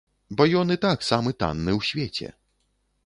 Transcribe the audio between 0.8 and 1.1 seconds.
так